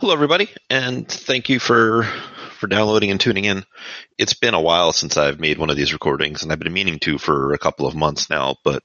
[0.00, 2.02] Hello, everybody, and thank you for
[2.58, 3.64] for downloading and tuning in.
[4.18, 6.98] It's been a while since I've made one of these recordings, and I've been meaning
[7.00, 8.56] to for a couple of months now.
[8.64, 8.82] But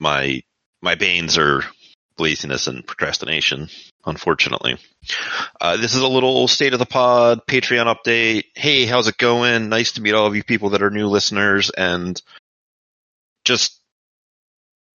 [0.00, 0.42] my
[0.82, 1.62] my banes are
[2.18, 3.68] laziness and procrastination,
[4.04, 4.76] unfortunately.
[5.60, 8.46] Uh, this is a little state of the pod Patreon update.
[8.56, 9.68] Hey, how's it going?
[9.68, 12.20] Nice to meet all of you people that are new listeners, and
[13.44, 13.80] just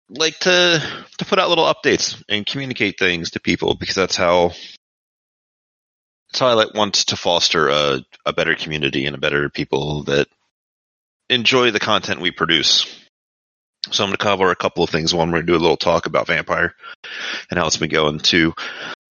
[0.08, 0.82] like to
[1.18, 4.52] to put out little updates and communicate things to people because that's how
[6.28, 10.04] that's how I like want to foster a, a better community and a better people
[10.04, 10.28] that
[11.28, 12.84] enjoy the content we produce.
[13.90, 15.14] So I'm going to cover a couple of things.
[15.14, 16.74] One, we're going to do a little talk about Vampire
[17.50, 18.18] and how it's been going.
[18.18, 18.52] Two,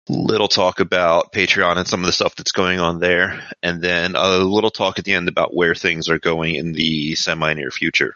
[0.09, 4.15] little talk about Patreon and some of the stuff that's going on there, and then
[4.15, 7.71] a little talk at the end about where things are going in the semi near
[7.71, 8.15] future.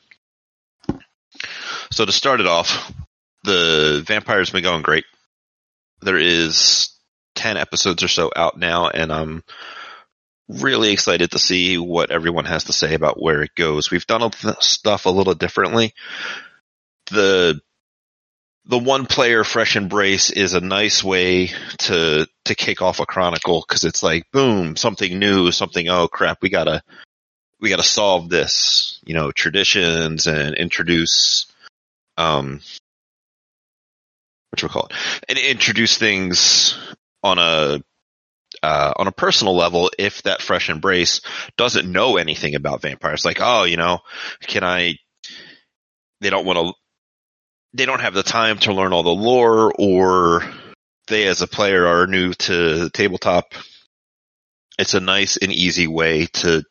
[1.92, 2.92] So to start it off,
[3.44, 5.06] the Vampire's been going great.
[6.02, 6.90] There is
[7.38, 9.44] 10 episodes or so out now, and I'm
[10.50, 13.92] really excited to see what everyone has to say about where it goes.
[13.92, 15.94] We've done stuff a little differently.
[17.12, 17.62] The
[18.66, 23.64] the one player fresh embrace is a nice way to to kick off a chronicle
[23.66, 26.84] because it's like boom something new something oh crap we gotta
[27.62, 31.48] we gotta solve this you know traditions and introduce
[32.18, 32.60] um
[34.50, 34.94] what you call it
[35.30, 36.78] and introduce things
[37.24, 37.80] on a
[38.64, 41.22] uh, on a personal level, if that fresh embrace
[41.58, 44.00] doesn't know anything about vampires, like, oh, you know,
[44.42, 44.96] can I?
[46.22, 46.74] They don't want to.
[47.74, 50.42] They don't have the time to learn all the lore, or
[51.08, 53.54] they, as a player, are new to tabletop.
[54.80, 56.64] It's a nice and easy way to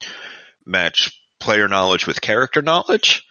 [0.64, 3.24] match player knowledge with character knowledge.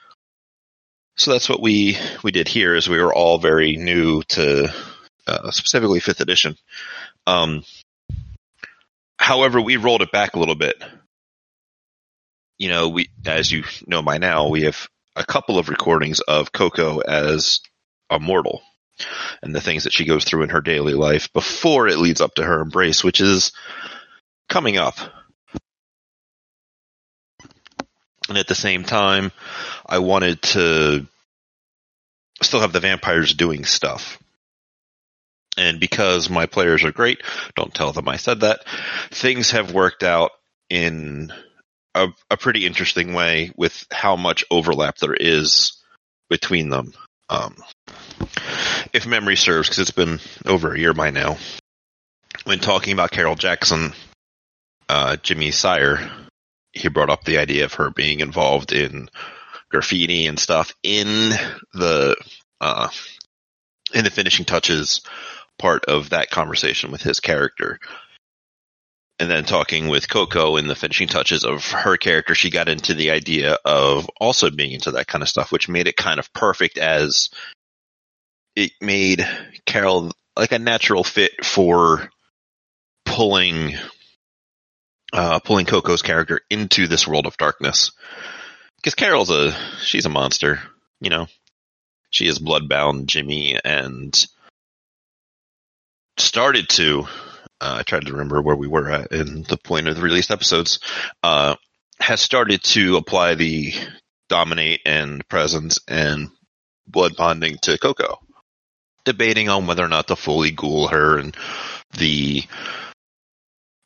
[1.18, 2.76] So that's what we we did here.
[2.76, 4.74] Is we were all very new to
[5.28, 6.56] uh, specifically fifth edition.
[7.28, 7.64] Um,
[9.18, 10.82] however, we rolled it back a little bit.
[12.58, 16.52] You know, we, as you know by now, we have a couple of recordings of
[16.52, 17.60] Coco as
[18.10, 18.62] a mortal
[19.42, 22.36] and the things that she goes through in her daily life before it leads up
[22.36, 23.52] to her embrace, which is
[24.48, 24.98] coming up.
[28.30, 29.32] And at the same time,
[29.86, 31.06] I wanted to
[32.42, 34.18] still have the vampires doing stuff.
[35.58, 37.22] And because my players are great,
[37.56, 38.68] don't tell them I said that,
[39.12, 40.32] things have worked out
[40.70, 41.32] in
[41.94, 45.82] a, a pretty interesting way with how much overlap there is
[46.30, 46.94] between them.
[47.30, 47.56] Um,
[48.94, 51.38] if memory serves, because it's been over a year by now,
[52.44, 53.94] when talking about Carol Jackson,
[54.90, 56.10] uh, Jimmy Sire,
[56.74, 59.10] he brought up the idea of her being involved in
[59.70, 61.30] graffiti and stuff in
[61.74, 62.16] the
[62.62, 62.90] uh,
[63.94, 65.02] in the finishing touches
[65.58, 67.80] part of that conversation with his character.
[69.18, 72.94] And then talking with Coco in the finishing touches of her character, she got into
[72.94, 76.34] the idea of also being into that kind of stuff, which made it kind of
[76.34, 77.30] perfect as
[78.56, 79.26] it made
[79.66, 82.10] Carol like a natural fit for
[83.06, 83.76] pulling
[85.14, 87.92] uh, pulling Coco's character into this world of darkness.
[88.78, 90.60] Because Carol's a she's a monster,
[91.00, 91.28] you know.
[92.10, 94.26] She is bloodbound Jimmy and
[96.18, 97.08] started to,
[97.62, 100.32] uh, I tried to remember where we were at in the point of the released
[100.32, 100.80] episodes,
[101.24, 101.56] uh,
[102.00, 103.74] has started to apply the
[104.28, 106.30] dominate and presence and
[106.88, 108.20] blood bonding to Coco,
[109.04, 111.36] debating on whether or not to fully ghoul her and
[111.98, 112.44] the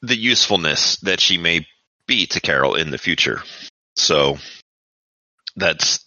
[0.02, 1.66] the usefulness that she may
[2.08, 3.44] be to Carol in the future.
[3.96, 4.38] So
[5.58, 6.06] that's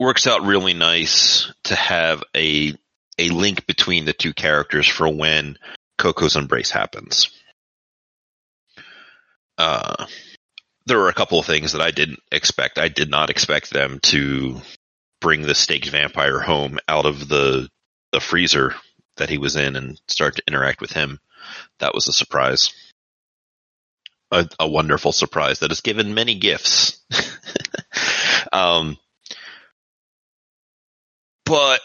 [0.00, 2.74] works out really nice to have a
[3.18, 5.58] a link between the two characters for when
[5.98, 7.30] Coco's embrace happens.
[9.58, 10.06] Uh,
[10.86, 12.78] there were a couple of things that I didn't expect.
[12.78, 14.60] I did not expect them to
[15.20, 17.68] bring the staked vampire home out of the
[18.10, 18.74] the freezer
[19.16, 21.18] that he was in and start to interact with him.
[21.78, 22.72] That was a surprise.
[24.30, 27.00] A, a wonderful surprise that has given many gifts.
[28.52, 28.96] um,
[31.44, 31.80] but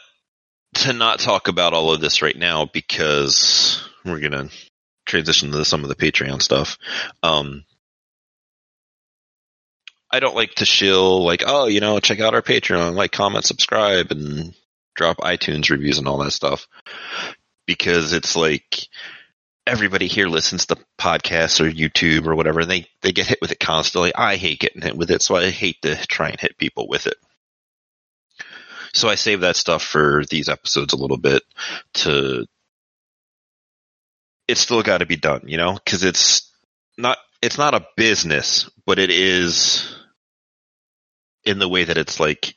[0.78, 4.50] to not talk about all of this right now because we're gonna
[5.06, 6.78] transition to some of the Patreon stuff.
[7.24, 7.66] Um,
[10.10, 13.46] I don't like to shill like, oh, you know, check out our Patreon, like, comment,
[13.46, 14.54] subscribe, and
[14.96, 16.68] drop iTunes reviews and all that stuff
[17.66, 18.88] because it's like
[19.68, 23.52] everybody here listens to podcasts or YouTube or whatever, and they they get hit with
[23.52, 24.16] it constantly.
[24.16, 27.06] I hate getting hit with it, so I hate to try and hit people with
[27.06, 27.18] it.
[28.98, 31.44] So I save that stuff for these episodes a little bit
[31.94, 32.48] to
[34.48, 36.52] it's still got to be done, you know, because it's
[36.98, 39.96] not it's not a business, but it is
[41.46, 42.56] in the way that it's like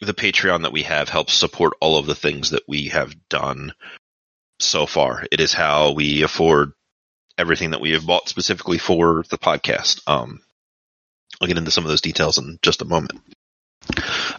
[0.00, 3.74] the Patreon that we have helps support all of the things that we have done
[4.58, 5.26] so far.
[5.30, 6.72] It is how we afford
[7.36, 10.00] everything that we have bought specifically for the podcast.
[10.06, 10.40] Um,
[11.42, 13.20] I'll get into some of those details in just a moment.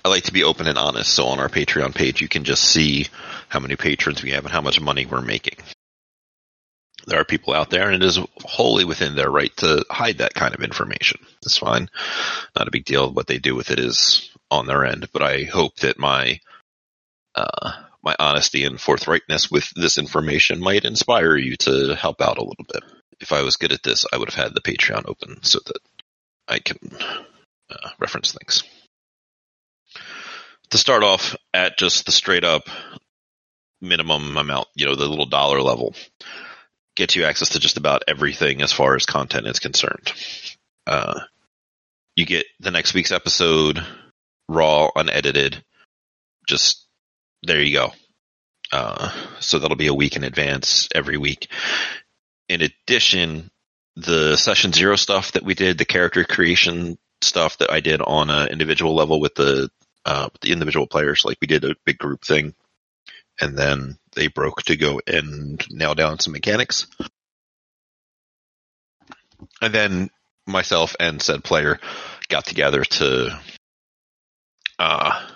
[0.06, 2.64] I like to be open and honest, so on our Patreon page, you can just
[2.64, 3.08] see
[3.50, 5.58] how many patrons we have and how much money we're making.
[7.08, 10.36] There are people out there, and it is wholly within their right to hide that
[10.36, 11.26] kind of information.
[11.42, 11.90] It's fine,
[12.56, 13.12] not a big deal.
[13.12, 16.40] What they do with it is on their end, but I hope that my
[17.34, 17.72] uh,
[18.04, 22.66] my honesty and forthrightness with this information might inspire you to help out a little
[22.72, 22.84] bit.
[23.20, 25.80] If I was good at this, I would have had the Patreon open so that
[26.48, 26.78] I can
[27.72, 28.64] uh, reference things.
[30.76, 32.64] To start off at just the straight up
[33.80, 35.96] minimum amount, you know, the little dollar level,
[36.98, 40.12] gets you access to just about everything as far as content is concerned.
[40.86, 41.22] Uh,
[42.18, 43.80] you get the next week's episode
[44.50, 45.64] raw, unedited,
[46.46, 46.86] just
[47.44, 47.94] there you go.
[48.70, 51.50] Uh, so that'll be a week in advance every week.
[52.50, 53.50] In addition,
[53.96, 58.30] the session zero stuff that we did, the character creation stuff that I did on
[58.30, 59.70] an individual level with the
[60.06, 62.54] uh, the individual players, like we did a big group thing,
[63.40, 66.88] and then they broke to go and nail down some mechanics.
[69.62, 70.10] And then
[70.48, 71.80] myself and said player
[72.30, 73.40] got together to
[74.80, 75.28] uh,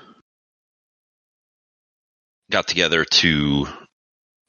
[2.52, 3.68] got together to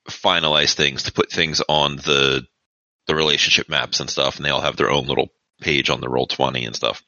[0.08, 2.46] finalize things, to put things on the
[3.06, 5.28] the relationship maps and stuff, and they all have their own little
[5.60, 7.02] page on the roll twenty and stuff.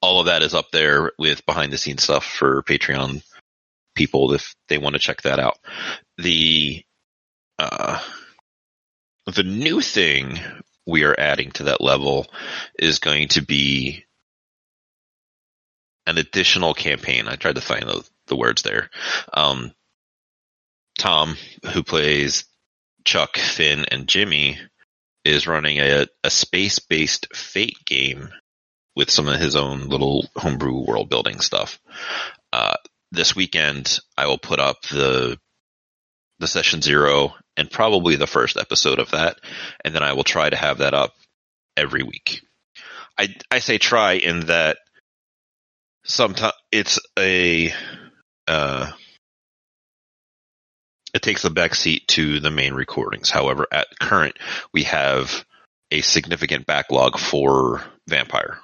[0.00, 3.22] All of that is up there with behind the scenes stuff for Patreon
[3.94, 5.58] people if they want to check that out.
[6.18, 6.84] The
[7.58, 8.00] uh,
[9.26, 10.38] the new thing
[10.86, 12.26] we are adding to that level
[12.78, 14.04] is going to be
[16.06, 17.28] an additional campaign.
[17.28, 18.88] I tried to find the, the words there.
[19.34, 19.72] Um,
[20.98, 21.36] Tom,
[21.74, 22.44] who plays
[23.04, 24.58] Chuck, Finn, and Jimmy,
[25.24, 28.30] is running a, a space based fate game
[28.98, 31.78] with some of his own little homebrew world building stuff.
[32.52, 32.74] Uh,
[33.12, 35.38] this weekend, I will put up the
[36.40, 39.38] the session zero and probably the first episode of that,
[39.84, 41.14] and then I will try to have that up
[41.76, 42.42] every week.
[43.16, 44.78] I I say try in that
[46.04, 47.72] sometimes it's a
[48.48, 48.90] uh,
[51.14, 53.30] it takes a backseat to the main recordings.
[53.30, 54.36] However, at current
[54.72, 55.44] we have
[55.92, 58.58] a significant backlog for Vampire,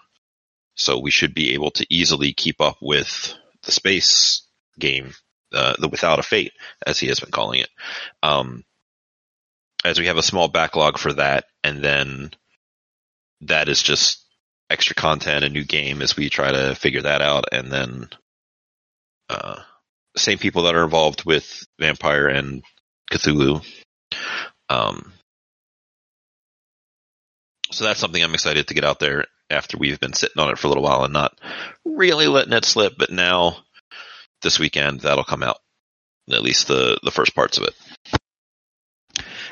[0.75, 4.47] so we should be able to easily keep up with the space
[4.79, 5.13] game,
[5.53, 6.53] uh, the Without a Fate,
[6.87, 7.71] as he has been calling it.
[8.23, 8.65] Um,
[9.85, 12.31] as we have a small backlog for that, and then
[13.43, 14.25] that is just
[14.71, 18.09] extra content, a new game as we try to figure that out, and then
[19.29, 19.61] uh,
[20.17, 22.63] same people that are involved with Vampire and
[23.13, 23.65] Cthulhu.
[24.69, 25.13] Um,
[27.71, 30.59] so that's something I'm excited to get out there after we've been sitting on it
[30.59, 31.39] for a little while and not
[31.85, 32.95] really letting it slip.
[32.99, 33.59] But now,
[34.43, 35.59] this weekend, that'll come out.
[36.31, 37.75] At least the the first parts of it.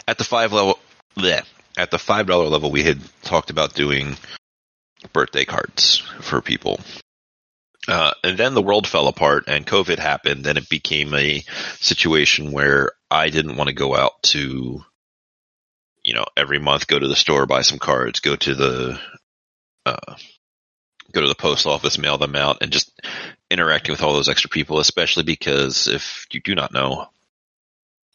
[0.09, 0.79] At the five level,
[1.17, 1.45] bleh,
[1.77, 4.17] at the five dollar level, we had talked about doing
[5.13, 6.81] birthday cards for people.
[7.89, 11.43] Uh, and then the world fell apart and COVID happened and it became a
[11.81, 14.85] situation where I didn't want to go out to,
[16.05, 19.01] you know, every month go to the store, buy some cards, go to the,
[19.87, 20.15] uh,
[21.13, 22.91] go to the post office, mail them out and just
[23.51, 27.07] interacting with all those extra people, especially because if you do not know,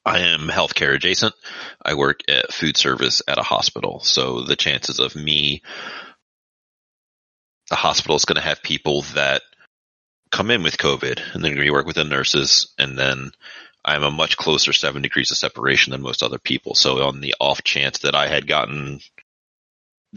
[0.05, 1.36] I am healthcare adjacent.
[1.83, 4.00] I work at food service at a hospital.
[4.00, 5.62] So the chances of me
[7.69, 9.41] the hospital is going to have people that
[10.31, 12.74] come in with COVID and going to work with the nurses.
[12.77, 13.31] And then
[13.83, 16.75] I'm a much closer seven degrees of separation than most other people.
[16.75, 19.01] So on the off chance that I had gotten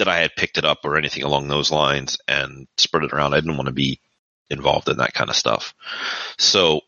[0.01, 3.35] that I had picked it up or anything along those lines and spread it around,
[3.35, 4.01] I didn't want to be
[4.49, 5.75] involved in that kind of stuff.
[6.39, 6.81] So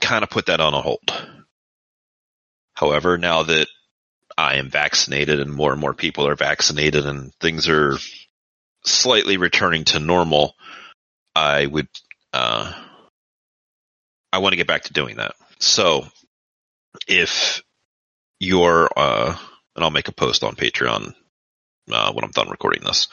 [0.00, 1.12] kind of put that on a hold.
[2.74, 3.68] However, now that
[4.36, 7.96] I am vaccinated and more and more people are vaccinated and things are
[8.84, 10.54] slightly returning to normal,
[11.36, 11.88] I would
[12.32, 12.72] uh,
[14.32, 15.34] I want to get back to doing that.
[15.60, 16.06] So
[17.06, 17.62] if
[18.40, 19.36] you're uh,
[19.74, 21.14] and I'll make a post on Patreon
[21.90, 23.08] uh, when I'm done recording this.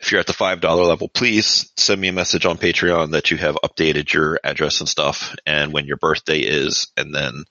[0.00, 3.30] If you're at the five dollar level, please send me a message on Patreon that
[3.30, 7.44] you have updated your address and stuff, and when your birthday is, and then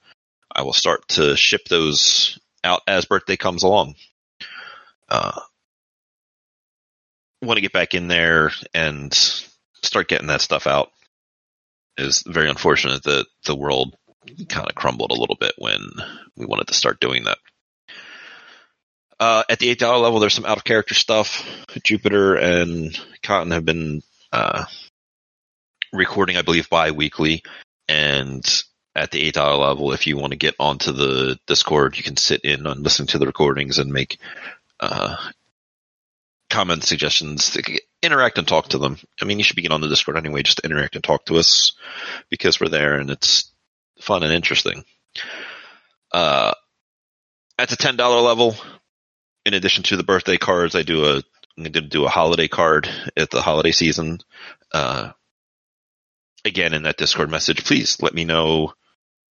[0.54, 3.96] I will start to ship those out as birthday comes along.
[5.08, 5.40] Uh,
[7.42, 9.12] want to get back in there and
[9.82, 10.90] start getting that stuff out.
[11.96, 13.96] Is very unfortunate that the world
[14.48, 15.80] kind of crumbled a little bit when
[16.36, 17.38] we wanted to start doing that.
[19.24, 21.42] Uh, at the eight dollar level, there's some out of character stuff.
[21.82, 24.66] Jupiter and Cotton have been uh,
[25.94, 27.42] recording, I believe, bi-weekly,
[27.88, 28.44] and
[28.94, 32.18] at the eight dollar level, if you want to get onto the Discord, you can
[32.18, 34.18] sit in and listen to the recordings and make
[34.78, 35.16] uh,
[36.50, 37.56] comments, suggestions,
[38.02, 38.98] interact and talk to them.
[39.22, 41.24] I mean, you should be getting on the Discord anyway, just to interact and talk
[41.26, 41.72] to us
[42.28, 43.50] because we're there and it's
[44.02, 44.84] fun and interesting.
[46.12, 46.52] Uh,
[47.58, 48.54] at the ten dollar level,
[49.44, 51.22] in addition to the birthday cards, I do a
[51.56, 54.18] I'm going to do a holiday card at the holiday season.
[54.72, 55.12] Uh,
[56.44, 58.72] again, in that Discord message, please let me know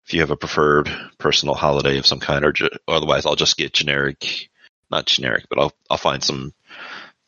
[0.05, 2.53] if you have a preferred personal holiday of some kind, or,
[2.87, 4.49] otherwise, I'll just get generic,
[4.91, 6.53] not generic, but I'll I'll find some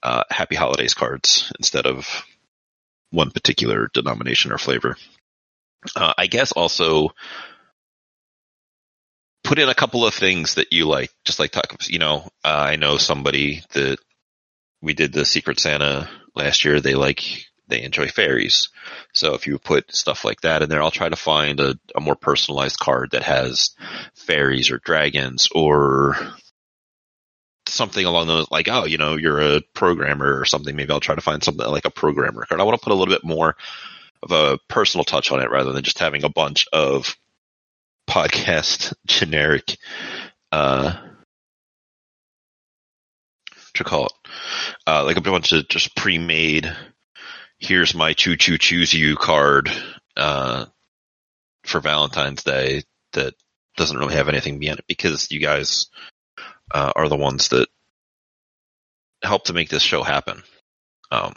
[0.04, 2.24] uh, Happy Holidays cards instead of
[3.10, 4.96] one particular denomination or flavor.
[5.96, 7.10] Uh, I guess also
[9.44, 11.76] put in a couple of things that you like, just like talk.
[11.88, 13.98] You know, uh, I know somebody that
[14.82, 16.80] we did the Secret Santa last year.
[16.80, 18.70] They like they enjoy fairies,
[19.14, 22.02] so if you put stuff like that in there, I'll try to find a, a
[22.02, 23.72] more personalized card that has
[24.16, 26.16] fairies or dragons or
[27.66, 31.16] something along those like oh you know you're a programmer or something maybe i'll try
[31.16, 33.56] to find something like a programmer card i want to put a little bit more
[34.22, 37.16] of a personal touch on it rather than just having a bunch of
[38.10, 39.78] podcast generic
[40.52, 40.94] uh
[43.52, 44.12] what you call it
[44.86, 46.76] uh like a bunch of just pre-made
[47.58, 49.72] here's my choo choo choose you card
[50.18, 50.66] uh
[51.64, 52.84] for valentine's day
[53.14, 53.34] that
[53.78, 55.88] doesn't really have anything beyond it because you guys
[56.74, 57.68] uh, are the ones that
[59.24, 60.44] help to make this show happen
[61.12, 61.34] um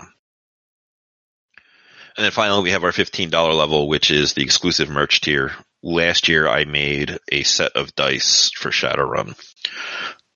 [2.17, 5.53] and then finally, we have our $15 level, which is the exclusive merch tier.
[5.83, 9.37] Last year, I made a set of dice for Shadowrun.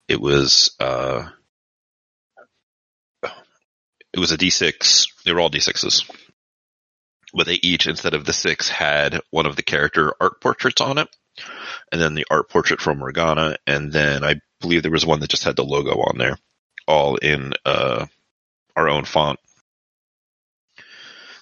[0.09, 1.28] It was, uh,
[3.23, 5.09] it was a D6.
[5.25, 6.11] They were all D6s.
[7.32, 10.99] But they each, instead of the six, had one of the character art portraits on
[10.99, 11.09] it.
[11.92, 13.56] And then the art portrait from Morgana.
[13.66, 16.38] And then I believe there was one that just had the logo on there.
[16.87, 18.06] All in, uh,
[18.76, 19.38] our own font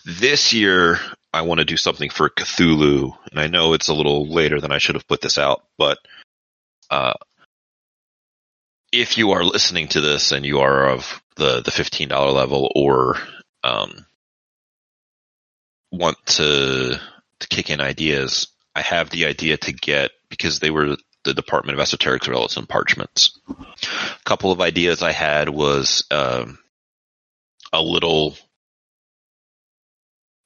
[0.08, 0.98] this year,
[1.32, 4.72] I want to do something for Cthulhu, and I know it's a little later than
[4.72, 5.98] I should have put this out, but
[6.90, 7.14] uh,
[8.92, 12.72] if you are listening to this and you are of the the fifteen dollar level
[12.74, 13.16] or
[13.62, 14.06] um,
[15.92, 16.98] want to
[17.40, 21.78] to kick in ideas, I have the idea to get because they were the Department
[21.78, 23.38] of Esoteric Relics and Parchments.
[23.48, 26.58] A couple of ideas I had was um,
[27.72, 28.36] a little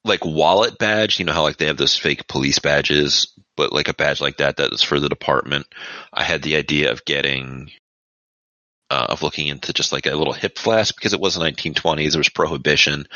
[0.05, 1.19] like wallet badge.
[1.19, 4.39] You know how like they have those fake police badges, but like a badge like
[4.39, 5.67] that that is for the department.
[6.13, 7.71] I had the idea of getting
[8.91, 12.13] uh, of looking into just like a little hip flask because it was the 1920s.
[12.13, 13.07] There was prohibition.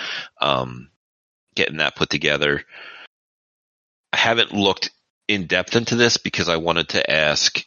[0.40, 0.90] Um,
[1.56, 2.62] getting that put together.
[4.12, 4.90] I haven't looked
[5.26, 7.64] in depth into this because I wanted to ask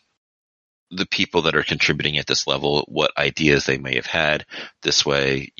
[0.92, 4.46] the people that are contributing at this level what ideas they may have had.
[4.82, 5.52] This way,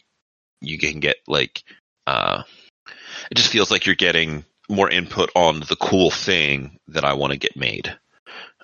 [0.62, 1.62] you can get like
[2.08, 2.44] uh,
[3.32, 7.34] it just feels like you're getting more input on the cool thing that I want
[7.34, 7.98] to get made.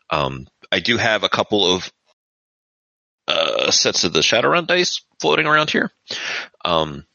[0.10, 1.92] Um, I do have a couple of
[3.28, 5.92] uh, sets of the Shadowrun dice floating around here.
[6.64, 7.06] Um,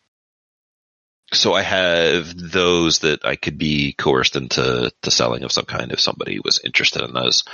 [1.33, 5.93] so I have those that I could be coerced into to selling of some kind
[5.93, 7.45] if somebody was interested in those.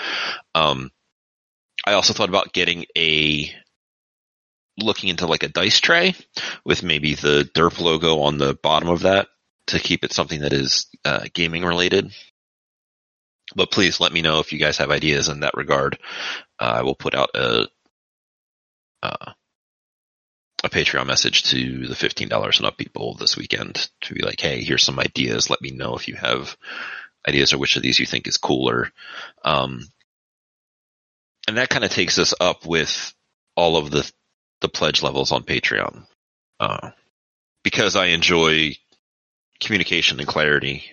[0.55, 0.91] Um,
[1.87, 3.53] I also thought about getting a
[4.79, 6.15] looking into like a dice tray
[6.65, 9.29] with maybe the derp logo on the bottom of that
[9.69, 12.13] to keep it something that is uh, gaming related.
[13.55, 15.99] But please let me know if you guys have ideas in that regard.
[16.59, 17.69] Uh, I will put out a
[19.03, 19.33] uh,
[20.65, 24.41] a Patreon message to the fifteen dollars and up people this weekend to be like,
[24.41, 25.51] hey, here's some ideas.
[25.51, 26.57] Let me know if you have
[27.29, 28.91] ideas or which of these you think is cooler.
[29.45, 29.87] Um,
[31.47, 33.15] and that kind of takes us up with
[33.55, 34.11] all of the
[34.61, 36.07] the pledge levels on Patreon.
[36.59, 36.91] Uh,
[37.63, 38.77] because I enjoy
[39.61, 40.85] communication and clarity.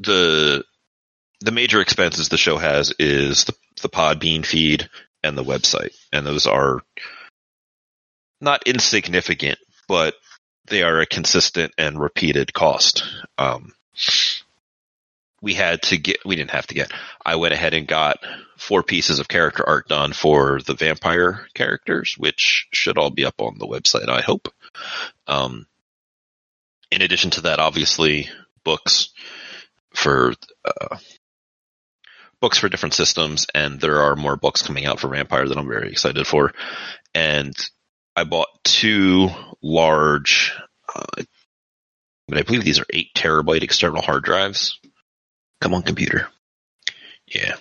[0.00, 0.64] The
[1.40, 4.88] the major expenses the show has is the the Podbean feed
[5.22, 6.80] and the website, and those are
[8.40, 10.14] not insignificant, but
[10.66, 13.04] they are a consistent and repeated cost.
[13.36, 13.72] Um,
[15.40, 16.92] we had to get, we didn't have to get,
[17.24, 18.18] I went ahead and got
[18.56, 23.40] four pieces of character art done for the vampire characters, which should all be up
[23.40, 24.52] on the website, I hope.
[25.26, 25.66] Um,
[26.90, 28.28] in addition to that, obviously,
[28.64, 29.10] books
[29.94, 30.96] for, uh,
[32.40, 35.68] books for different systems, and there are more books coming out for Vampire that I'm
[35.68, 36.52] very excited for.
[37.14, 37.54] And
[38.14, 39.28] I bought two
[39.62, 40.52] large,
[40.94, 41.22] uh,
[42.26, 44.78] but I believe these are eight terabyte external hard drives.
[45.60, 46.28] Come on, computer.
[47.26, 47.56] Yeah.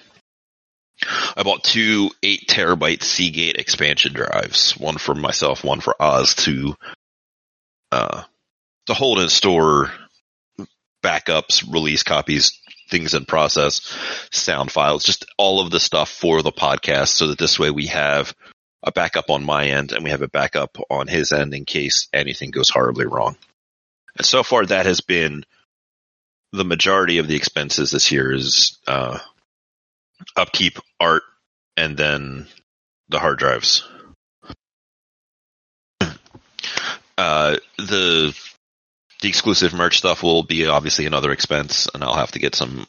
[1.35, 6.75] I bought two eight terabyte Seagate expansion drives, one for myself, one for Oz to
[7.91, 8.23] uh,
[8.87, 9.91] to hold and store
[11.03, 13.81] backups, release copies, things in process,
[14.31, 17.87] sound files, just all of the stuff for the podcast, so that this way we
[17.87, 18.33] have
[18.83, 22.07] a backup on my end and we have a backup on his end in case
[22.13, 23.35] anything goes horribly wrong.
[24.15, 25.43] And so far, that has been
[26.51, 29.19] the majority of the expenses this year is uh,
[30.35, 31.23] upkeep, art,
[31.75, 32.47] and then
[33.09, 33.87] the hard drives.
[37.19, 38.31] Uh, the
[39.21, 42.87] the exclusive merch stuff will be obviously another expense, and I'll have to get some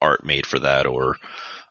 [0.00, 1.16] art made for that or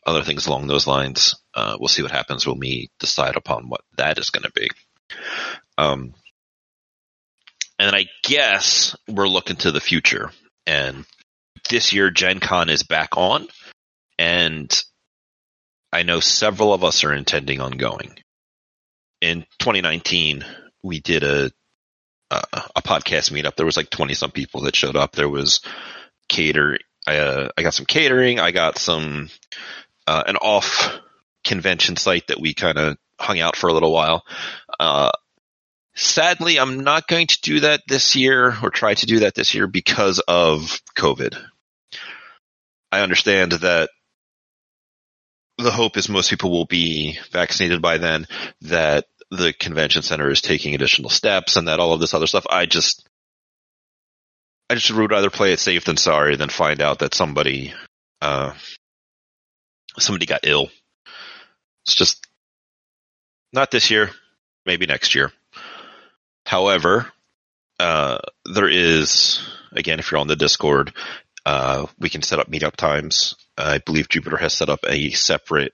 [0.06, 1.36] other things along those lines.
[1.54, 4.70] Uh, we'll see what happens when we decide upon what that is going to be.
[5.78, 6.14] Um,
[7.78, 10.32] and I guess we're looking to the future.
[10.66, 11.06] And
[11.70, 13.48] this year, Gen Con is back on,
[14.18, 14.84] and
[15.92, 18.18] I know several of us are intending on going.
[19.20, 20.46] In 2019,
[20.84, 21.52] we did a
[22.32, 23.56] uh, a podcast meetup.
[23.56, 25.12] There was like 20 some people that showed up.
[25.12, 25.60] There was
[26.30, 26.80] cater.
[27.06, 28.40] Uh, I got some catering.
[28.40, 29.30] I got some
[30.08, 31.00] uh, an off
[31.44, 34.24] convention site that we kind of hung out for a little while.
[34.80, 35.12] Uh,
[35.94, 39.54] sadly, I'm not going to do that this year or try to do that this
[39.54, 41.38] year because of COVID.
[42.92, 43.90] I understand that
[45.58, 48.28] the hope is most people will be vaccinated by then,
[48.62, 52.46] that the convention center is taking additional steps and that all of this other stuff.
[52.50, 53.08] I just,
[54.70, 57.74] I just would rather play it safe than sorry than find out that somebody,
[58.22, 58.54] uh,
[59.98, 60.70] somebody got ill.
[61.86, 62.28] It's just
[63.54, 64.12] not this year,
[64.66, 65.32] maybe next year.
[66.46, 67.12] However,
[67.80, 69.42] uh, there is
[69.74, 70.94] again, if you're on the Discord,
[71.46, 73.36] uh, we can set up meetup times.
[73.58, 75.74] I believe Jupiter has set up a separate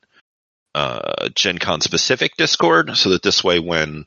[0.76, 4.06] uh, Gen Con specific Discord, so that this way, when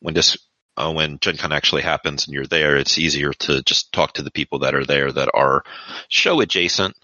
[0.00, 0.36] when this
[0.76, 4.22] uh, when Gen Con actually happens and you're there, it's easier to just talk to
[4.22, 5.64] the people that are there that are
[6.08, 6.96] show adjacent.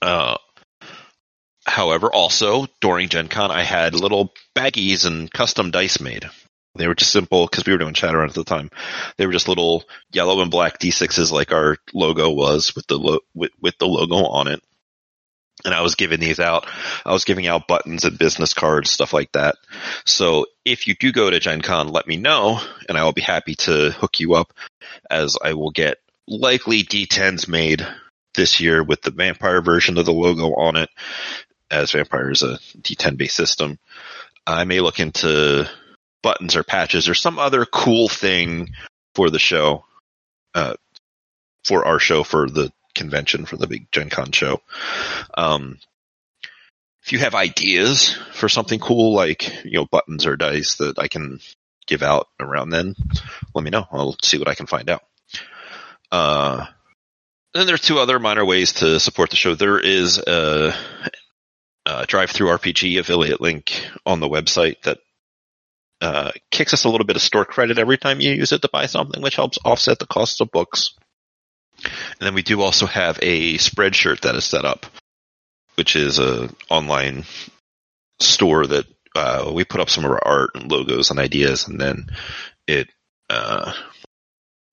[0.00, 0.36] Uh,
[1.66, 6.28] however, also during Gen Con, I had little baggies and custom dice made.
[6.76, 8.70] They were just simple because we were doing Shadowrun at the time.
[9.16, 13.20] They were just little yellow and black D6s, like our logo was with the lo-
[13.34, 14.62] with, with the logo on it
[15.64, 16.66] and I was giving these out.
[17.04, 19.56] I was giving out buttons and business cards, stuff like that.
[20.04, 23.22] So if you do go to Gen Con, let me know, and I will be
[23.22, 24.52] happy to hook you up,
[25.10, 27.86] as I will get likely D10s made
[28.34, 30.90] this year with the Vampire version of the logo on it,
[31.70, 33.78] as Vampire is a D10 based system.
[34.46, 35.68] I may look into
[36.22, 38.70] buttons or patches or some other cool thing
[39.14, 39.84] for the show,
[40.54, 40.74] uh,
[41.64, 44.60] for our show for the convention for the big Gen Con show.
[45.36, 45.78] Um,
[47.02, 51.08] if you have ideas for something cool like, you know, buttons or dice that I
[51.08, 51.40] can
[51.86, 52.94] give out around then,
[53.54, 53.86] let me know.
[53.90, 55.02] I'll see what I can find out.
[56.12, 56.66] Uh,
[57.54, 59.54] then there's two other minor ways to support the show.
[59.54, 60.74] There is a,
[61.86, 64.98] a RPG affiliate link on the website that
[66.00, 68.68] uh, kicks us a little bit of store credit every time you use it to
[68.70, 70.94] buy something, which helps offset the cost of books.
[72.20, 74.86] And then we do also have a Spreadshirt that is set up,
[75.76, 77.24] which is a online
[78.20, 81.80] store that uh, we put up some of our art and logos and ideas, and
[81.80, 82.06] then
[82.66, 82.88] it
[83.30, 83.72] uh,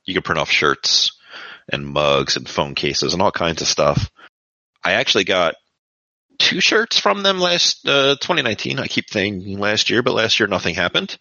[0.06, 1.12] you can print off shirts
[1.71, 4.12] and mugs and phone cases and all kinds of stuff.
[4.84, 5.56] I actually got
[6.38, 8.80] two shirts from them last uh, 2019.
[8.80, 11.17] I keep saying last year, but last year nothing happened.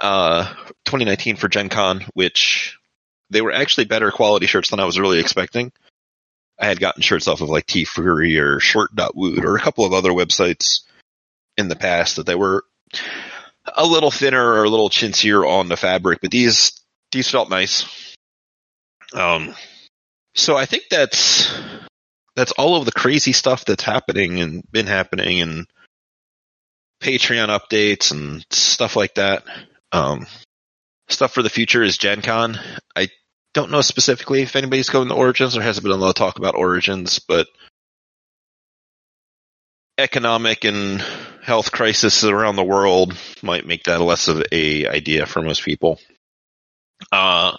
[0.00, 0.52] Uh,
[0.84, 2.77] 2019 for Gen Con, which
[3.30, 5.72] they were actually better quality shirts than I was really expecting.
[6.58, 10.10] I had gotten shirts off of like TeeFury or Shirt.woot or a couple of other
[10.10, 10.80] websites
[11.56, 12.64] in the past that they were
[13.76, 16.72] a little thinner or a little chintzier on the fabric, but these
[17.12, 18.14] these felt nice.
[19.12, 19.54] Um,
[20.34, 21.52] so I think that's
[22.34, 25.66] that's all of the crazy stuff that's happening and been happening and
[27.00, 29.44] Patreon updates and stuff like that.
[29.92, 30.26] Um,
[31.08, 32.58] stuff for the future is Gen Con.
[32.94, 33.08] I
[33.54, 35.54] don't know specifically if anybody's going to Origins.
[35.54, 37.48] There hasn't been a lot of talk about Origins, but
[39.98, 41.02] economic and
[41.42, 45.98] health crisis around the world might make that less of a idea for most people.
[47.10, 47.56] Uh,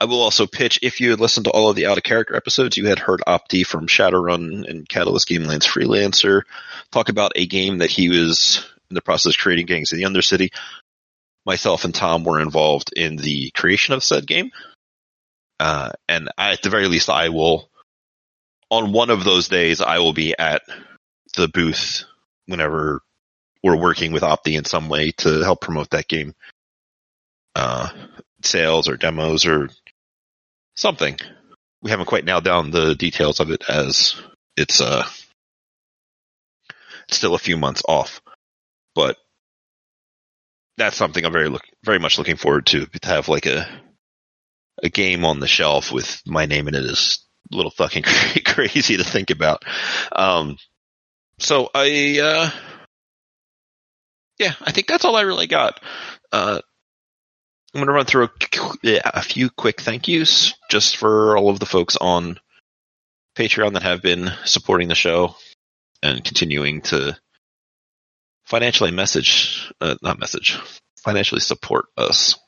[0.00, 2.34] I will also pitch if you had listened to all of the out of character
[2.34, 6.42] episodes, you had heard Opti from Shadowrun and Catalyst Game Labs' freelancer
[6.90, 10.04] talk about a game that he was in the process of creating Gangs of the
[10.04, 10.50] Undercity.
[11.46, 14.50] Myself and Tom were involved in the creation of said game.
[15.60, 17.68] Uh, and I, at the very least, I will,
[18.70, 20.62] on one of those days, I will be at
[21.36, 22.04] the booth
[22.46, 23.02] whenever
[23.62, 26.34] we're working with Opti in some way to help promote that game.
[27.54, 27.88] Uh,
[28.42, 29.70] sales or demos or
[30.74, 31.18] something.
[31.82, 34.20] We haven't quite nailed down the details of it as
[34.56, 35.06] it's uh
[37.10, 38.22] still a few months off,
[38.94, 39.16] but
[40.76, 43.66] that's something I'm very look very much looking forward to to have like a
[44.82, 48.02] a game on the shelf with my name in it is a little fucking
[48.44, 49.64] crazy to think about.
[50.12, 50.56] Um,
[51.38, 52.50] so I, uh,
[54.38, 55.80] yeah, I think that's all I really got.
[56.32, 56.60] Uh,
[57.74, 58.28] I'm going to run through
[58.84, 62.38] a, a, few quick thank yous just for all of the folks on
[63.36, 65.34] Patreon that have been supporting the show
[66.02, 67.16] and continuing to
[68.46, 70.58] financially message, uh, not message,
[71.02, 72.38] financially support us.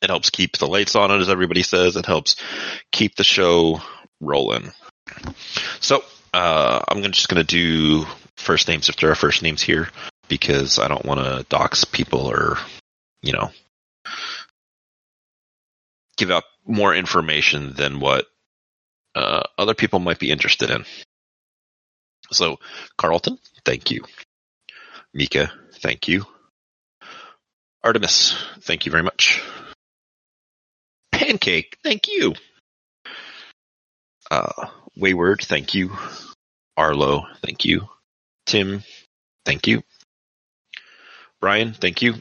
[0.00, 1.96] It helps keep the lights on, as everybody says.
[1.96, 2.36] It helps
[2.92, 3.80] keep the show
[4.20, 4.70] rolling.
[5.80, 9.88] So uh, I'm just going to do first names if there are first names here
[10.28, 12.58] because I don't want to dox people or,
[13.22, 13.50] you know,
[16.16, 18.26] give out more information than what
[19.14, 20.84] uh, other people might be interested in.
[22.30, 22.58] So,
[22.96, 24.04] Carlton, thank you.
[25.18, 25.50] Mika,
[25.80, 26.24] thank you.
[27.82, 29.42] Artemis, thank you very much.
[31.10, 32.34] Pancake, thank you.
[34.30, 35.90] Uh, Wayward, thank you.
[36.76, 37.88] Arlo, thank you.
[38.46, 38.84] Tim,
[39.44, 39.82] thank you.
[41.40, 42.14] Brian, thank you.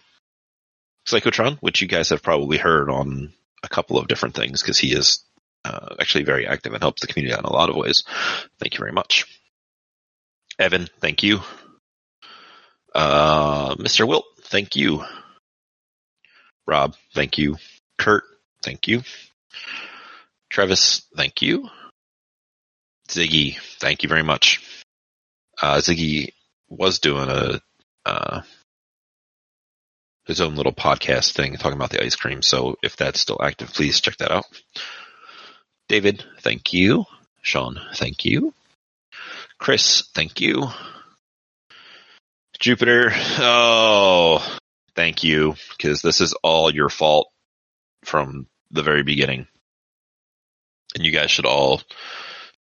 [1.08, 3.32] Psychotron, which you guys have probably heard on
[3.64, 5.24] a couple of different things because he is
[5.66, 8.02] uh, actually very active and helps the community out in a lot of ways.
[8.60, 9.26] Thank you very much.
[10.58, 11.42] Evan, thank you.
[12.98, 14.08] Uh, Mr.
[14.08, 15.06] Wilt, thank you.
[16.66, 17.58] Rob, thank you.
[18.00, 18.24] Kurt,
[18.64, 19.04] thank you.
[20.50, 21.70] Travis, thank you.
[23.08, 24.84] Ziggy, thank you very much.
[25.62, 26.34] Uh, Ziggy
[26.70, 27.62] was doing a
[28.04, 28.42] uh,
[30.26, 32.42] his own little podcast thing talking about the ice cream.
[32.42, 34.46] So if that's still active, please check that out.
[35.88, 37.06] David, thank you.
[37.44, 38.56] Sean, thank you.
[39.60, 40.70] Chris, thank you.
[42.60, 44.60] Jupiter, oh,
[44.96, 47.30] thank you, because this is all your fault
[48.04, 49.48] from the very beginning.
[50.96, 51.82] And you guys should all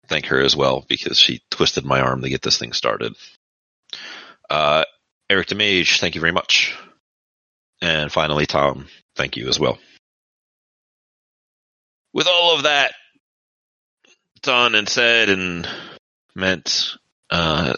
[0.08, 3.14] thank her as well because she twisted my arm to get this thing started.
[4.50, 4.84] Uh,
[5.30, 6.76] Eric DeMage, thank you very much.
[7.80, 9.78] And finally, Tom, thank you as well.
[12.12, 12.92] With all of that
[14.42, 15.68] done and said and
[16.34, 16.96] meant,
[17.30, 17.74] uh,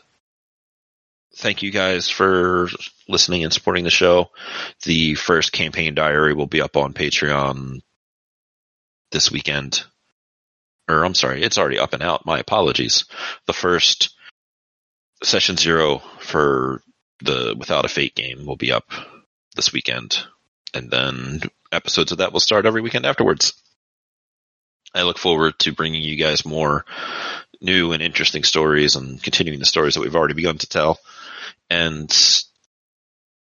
[1.38, 2.68] thank you guys for
[3.08, 4.30] listening and supporting the show.
[4.84, 7.80] The first campaign diary will be up on Patreon
[9.12, 9.84] this weekend.
[10.88, 12.26] Or I'm sorry, it's already up and out.
[12.26, 13.04] My apologies.
[13.46, 14.14] The first
[15.22, 16.82] session zero for
[17.20, 18.90] the Without a Fate game will be up
[19.54, 20.24] this weekend,
[20.74, 21.40] and then
[21.72, 23.54] episodes of that will start every weekend afterwards.
[24.94, 26.84] I look forward to bringing you guys more
[27.60, 30.98] new and interesting stories and continuing the stories that we've already begun to tell.
[31.70, 32.14] And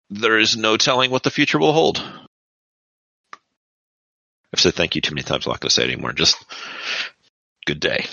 [0.10, 1.98] there is no telling what the future will hold.
[4.54, 5.46] I've said thank you too many times.
[5.46, 6.14] I'm not going to say it anymore.
[6.14, 6.44] Just
[7.66, 8.06] good day.